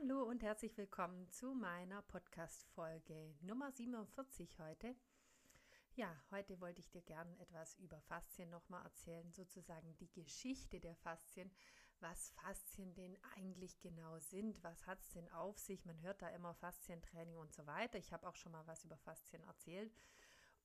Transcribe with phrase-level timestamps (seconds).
[0.00, 4.96] Hallo und herzlich willkommen zu meiner Podcast-Folge Nummer 47 heute.
[5.94, 10.96] Ja, heute wollte ich dir gern etwas über Faszien nochmal erzählen, sozusagen die Geschichte der
[10.96, 11.48] Faszien,
[12.00, 15.84] was Faszien denn eigentlich genau sind, was hat es denn auf sich.
[15.84, 17.98] Man hört da immer Faszientraining und so weiter.
[17.98, 19.94] Ich habe auch schon mal was über Faszien erzählt.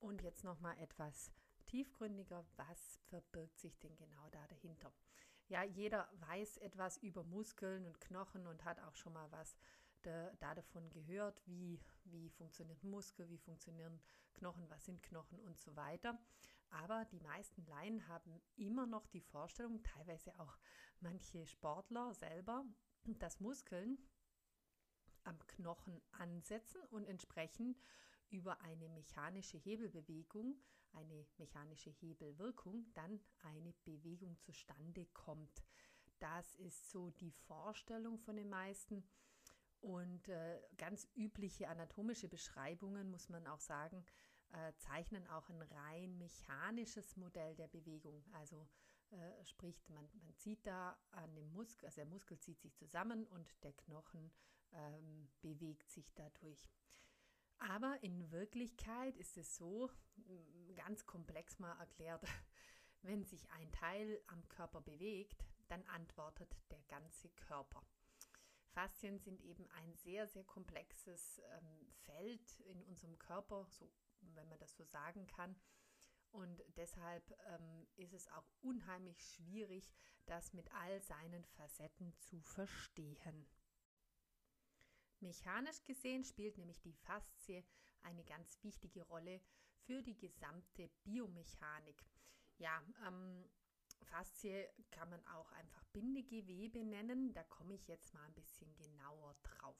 [0.00, 1.30] Und jetzt nochmal etwas
[1.66, 4.92] tiefgründiger, was verbirgt sich denn genau da dahinter?
[5.50, 9.56] Ja, jeder weiß etwas über Muskeln und Knochen und hat auch schon mal was
[10.02, 14.00] da, da davon gehört, wie, wie funktioniert Muskel, wie funktionieren
[14.34, 16.16] Knochen, was sind Knochen und so weiter.
[16.70, 20.56] Aber die meisten Laien haben immer noch die Vorstellung, teilweise auch
[21.00, 22.64] manche Sportler selber,
[23.18, 23.98] dass Muskeln
[25.24, 27.82] am Knochen ansetzen und entsprechend
[28.28, 30.54] über eine mechanische Hebelbewegung,
[30.92, 35.62] eine mechanische Hebelwirkung, dann eine Bewegung zustande kommt.
[36.18, 39.04] Das ist so die Vorstellung von den meisten.
[39.80, 44.04] Und äh, ganz übliche anatomische Beschreibungen, muss man auch sagen,
[44.52, 48.22] äh, zeichnen auch ein rein mechanisches Modell der Bewegung.
[48.32, 48.68] Also
[49.10, 53.26] äh, sprich, man, man zieht da an dem Muskel, also der Muskel zieht sich zusammen
[53.28, 54.30] und der Knochen
[54.72, 56.68] ähm, bewegt sich dadurch.
[57.60, 59.90] Aber in Wirklichkeit ist es so,
[60.76, 62.22] ganz komplex mal erklärt,
[63.02, 67.82] wenn sich ein Teil am Körper bewegt, dann antwortet der ganze Körper.
[68.72, 74.58] Faszien sind eben ein sehr, sehr komplexes ähm, Feld in unserem Körper, so, wenn man
[74.58, 75.54] das so sagen kann.
[76.30, 79.92] Und deshalb ähm, ist es auch unheimlich schwierig,
[80.26, 83.46] das mit all seinen Facetten zu verstehen.
[85.20, 87.64] Mechanisch gesehen spielt nämlich die Faszie
[88.02, 89.40] eine ganz wichtige Rolle
[89.86, 92.04] für die gesamte Biomechanik.
[92.58, 93.48] Ja, ähm,
[94.04, 97.32] Faszie kann man auch einfach Bindegewebe nennen.
[97.32, 99.76] Da komme ich jetzt mal ein bisschen genauer drauf.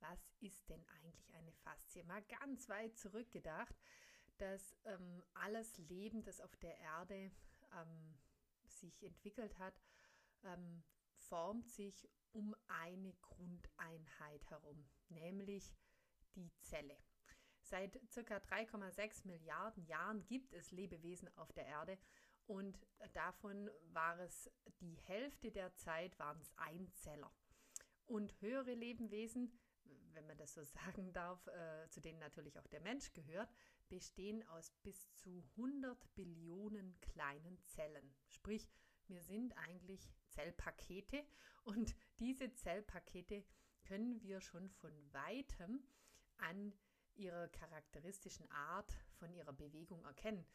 [0.00, 2.04] Was ist denn eigentlich eine Faszie?
[2.04, 3.74] Mal ganz weit zurückgedacht,
[4.38, 7.32] dass ähm, alles Leben, das auf der Erde
[7.72, 8.18] ähm,
[8.66, 9.80] sich entwickelt hat,
[10.44, 10.84] ähm,
[11.16, 15.74] formt sich um eine Grundeinheit herum, nämlich
[16.34, 16.96] die Zelle.
[17.60, 18.36] Seit ca.
[18.36, 21.98] 3,6 Milliarden Jahren gibt es Lebewesen auf der Erde
[22.46, 22.78] und
[23.12, 24.50] davon war es
[24.80, 27.30] die Hälfte der Zeit waren es Einzeller.
[28.06, 29.60] Und höhere Lebewesen,
[30.14, 33.52] wenn man das so sagen darf, äh, zu denen natürlich auch der Mensch gehört,
[33.90, 38.14] bestehen aus bis zu 100 Billionen kleinen Zellen.
[38.28, 38.70] Sprich,
[39.08, 41.24] wir sind eigentlich Zellpakete
[41.64, 43.44] und diese Zellpakete
[43.82, 45.82] können wir schon von weitem
[46.36, 46.72] an
[47.14, 50.46] ihrer charakteristischen Art von ihrer Bewegung erkennen.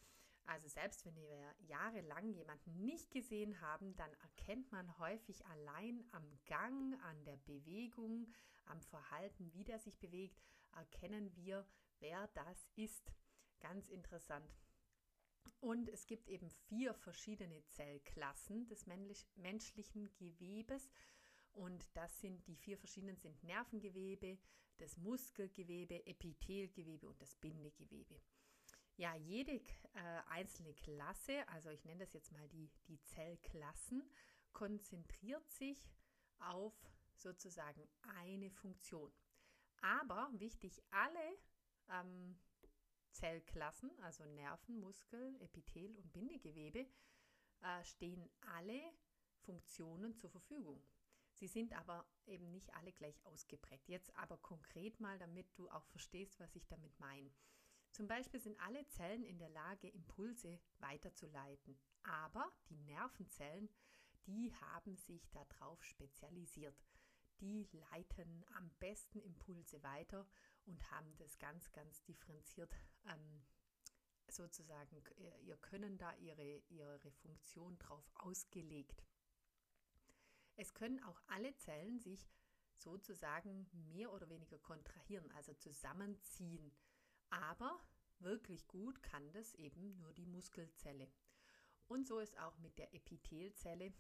[0.46, 6.26] Also selbst wenn wir jahrelang jemanden nicht gesehen haben, dann erkennt man häufig allein am
[6.46, 8.28] Gang, an der Bewegung,
[8.66, 10.42] am Verhalten, wie der sich bewegt,
[10.76, 11.66] erkennen wir,
[12.00, 13.14] wer das ist.
[13.60, 14.54] Ganz interessant.
[15.62, 18.86] Und es gibt eben vier verschiedene Zellklassen des
[19.36, 20.90] menschlichen Gewebes.
[21.54, 24.40] Und das sind die vier verschiedenen sind Nervengewebe,
[24.78, 28.20] das Muskelgewebe, Epithelgewebe und das Bindegewebe.
[28.96, 29.62] Ja, jede äh,
[30.30, 34.04] einzelne Klasse, also ich nenne das jetzt mal die, die Zellklassen,
[34.52, 35.90] konzentriert sich
[36.40, 36.74] auf
[37.16, 39.12] sozusagen eine Funktion.
[39.82, 41.38] Aber wichtig, alle
[41.90, 42.40] ähm,
[43.12, 46.88] Zellklassen, also Nerven, Muskel, Epithel und Bindegewebe,
[47.62, 48.82] äh, stehen alle
[49.42, 50.82] Funktionen zur Verfügung.
[51.34, 53.90] Sie sind aber eben nicht alle gleich ausgeprägt.
[53.90, 57.32] Jetzt aber konkret mal, damit du auch verstehst, was ich damit meine.
[57.92, 61.78] Zum Beispiel sind alle Zellen in der Lage, Impulse weiterzuleiten.
[62.04, 63.70] Aber die Nervenzellen,
[64.26, 66.76] die haben sich darauf spezialisiert.
[67.40, 70.28] Die leiten am besten Impulse weiter
[70.66, 72.74] und haben das ganz, ganz differenziert
[73.06, 73.44] ähm,
[74.30, 75.04] sozusagen
[75.42, 79.04] ihr Können da, ihre, ihre Funktion drauf ausgelegt.
[80.56, 82.28] Es können auch alle Zellen sich
[82.76, 86.72] sozusagen mehr oder weniger kontrahieren, also zusammenziehen.
[87.30, 87.80] Aber
[88.20, 91.12] wirklich gut kann das eben nur die Muskelzelle.
[91.88, 93.94] Und so ist auch mit der Epithelzelle.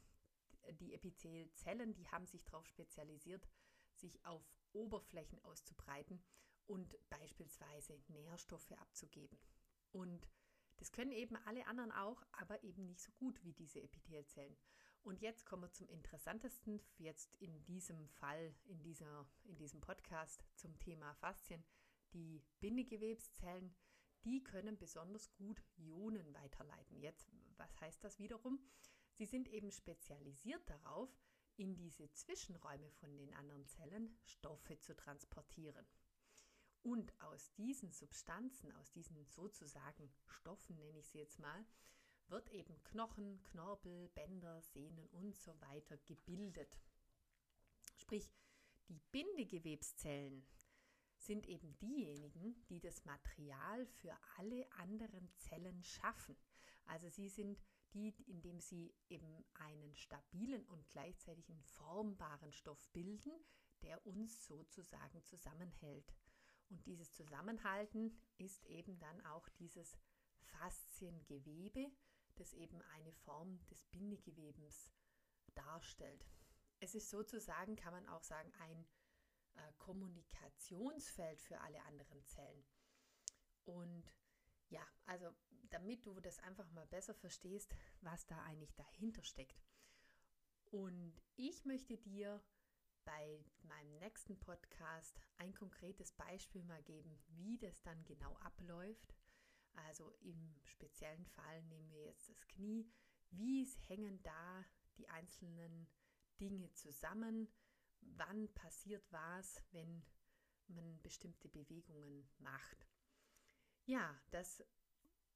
[0.80, 3.48] Die Epithelzellen, die haben sich darauf spezialisiert,
[3.96, 6.24] sich auf Oberflächen auszubreiten
[6.66, 9.38] und beispielsweise Nährstoffe abzugeben.
[9.92, 10.28] Und
[10.78, 14.58] das können eben alle anderen auch, aber eben nicht so gut wie diese Epithelzellen.
[15.04, 20.46] Und jetzt kommen wir zum interessantesten, jetzt in diesem Fall, in, dieser, in diesem Podcast
[20.56, 21.64] zum Thema Faszien.
[22.14, 23.76] Die Bindegewebszellen,
[24.24, 27.02] die können besonders gut Ionen weiterleiten.
[27.02, 27.28] Jetzt,
[27.58, 28.60] was heißt das wiederum?
[29.12, 31.10] Sie sind eben spezialisiert darauf,
[31.58, 35.86] in diese Zwischenräume von den anderen Zellen Stoffe zu transportieren.
[36.82, 41.66] Und aus diesen Substanzen, aus diesen sozusagen Stoffen, nenne ich sie jetzt mal,
[42.30, 46.78] wird eben Knochen, Knorpel, Bänder, Sehnen und so weiter gebildet.
[47.98, 48.32] Sprich,
[48.90, 50.46] die Bindegewebszellen
[51.18, 56.36] sind eben diejenigen, die das Material für alle anderen Zellen schaffen.
[56.86, 57.62] Also sie sind
[57.94, 63.32] die, indem sie eben einen stabilen und gleichzeitig einen formbaren Stoff bilden,
[63.84, 66.14] der uns sozusagen zusammenhält.
[66.70, 69.98] Und dieses Zusammenhalten ist eben dann auch dieses
[70.40, 71.92] Fasziengewebe,
[72.40, 74.92] das eben eine Form des Bindegewebens
[75.56, 76.26] darstellt.
[76.80, 78.86] Es ist sozusagen, kann man auch sagen, ein
[79.56, 82.66] äh, Kommunikationsfeld für alle anderen Zellen.
[83.66, 84.14] Und
[84.70, 85.34] ja, also
[85.70, 89.64] damit du das einfach mal besser verstehst, was da eigentlich dahinter steckt.
[90.72, 92.44] Und ich möchte dir
[93.06, 99.14] bei meinem nächsten Podcast ein konkretes Beispiel mal geben, wie das dann genau abläuft.
[99.74, 102.88] Also im speziellen Fall nehmen wir jetzt das Knie.
[103.32, 104.66] Wie hängen da
[104.98, 105.88] die einzelnen
[106.40, 107.48] Dinge zusammen?
[108.02, 110.06] Wann passiert was, wenn
[110.68, 112.88] man bestimmte Bewegungen macht?
[113.86, 114.64] Ja, das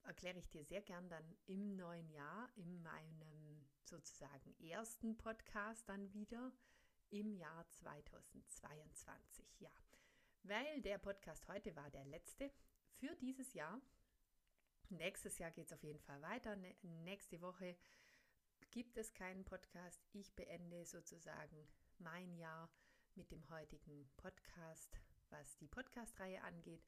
[0.04, 6.14] erkläre ich dir sehr gern dann im neuen Jahr, in meinem sozusagen ersten Podcast dann
[6.14, 6.54] wieder
[7.10, 9.60] im Jahr 2022.
[9.60, 9.72] Ja,
[10.44, 12.52] weil der Podcast heute war der letzte
[12.96, 13.82] für dieses Jahr.
[14.90, 16.56] Nächstes Jahr geht es auf jeden Fall weiter.
[16.82, 17.76] Nächste Woche
[18.72, 20.02] gibt es keinen Podcast.
[20.14, 21.68] Ich beende sozusagen
[22.00, 22.70] mein Jahr
[23.16, 24.98] mit dem heutigen Podcast,
[25.30, 26.88] was die Podcast-Reihe angeht.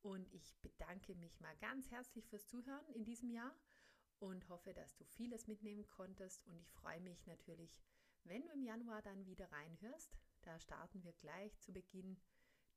[0.00, 3.54] Und ich bedanke mich mal ganz herzlich fürs Zuhören in diesem Jahr
[4.18, 6.46] und hoffe, dass du vieles mitnehmen konntest.
[6.46, 7.76] Und ich freue mich natürlich,
[8.24, 10.16] wenn du im Januar dann wieder reinhörst.
[10.40, 12.18] Da starten wir gleich zu Beginn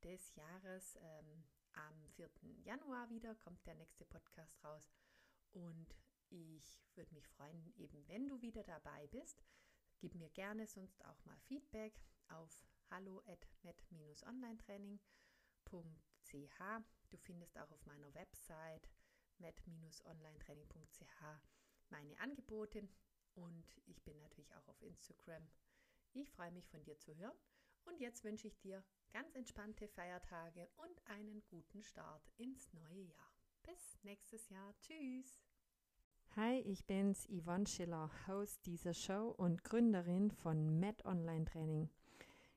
[0.04, 0.98] des Jahres.
[1.02, 2.30] Ähm, am 4.
[2.64, 4.92] Januar wieder kommt der nächste Podcast raus.
[5.52, 5.96] Und
[6.30, 9.44] ich würde mich freuen, eben wenn du wieder dabei bist.
[10.00, 12.00] Gib mir gerne sonst auch mal Feedback
[12.30, 15.00] auf hallo at met-onlinetraining.ch
[17.10, 18.90] Du findest auch auf meiner Website
[19.40, 21.24] met-onlinetraining.ch
[21.90, 22.88] meine Angebote
[23.34, 25.50] und ich bin natürlich auch auf Instagram.
[26.14, 27.38] Ich freue mich von dir zu hören
[27.90, 33.34] und jetzt wünsche ich dir ganz entspannte Feiertage und einen guten Start ins neue Jahr.
[33.64, 34.74] Bis nächstes Jahr.
[34.82, 35.42] Tschüss.
[36.36, 41.90] Hi, ich bin's Yvonne Schiller, Host dieser Show und Gründerin von Met Online Training.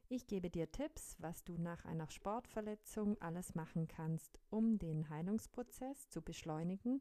[0.09, 6.11] Ich gebe dir Tipps, was du nach einer Sportverletzung alles machen kannst, um den Heilungsprozess
[6.11, 7.01] zu beschleunigen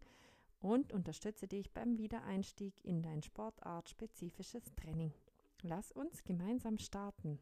[0.60, 5.14] und unterstütze dich beim Wiedereinstieg in dein sportartspezifisches Training.
[5.62, 7.40] Lass uns gemeinsam starten.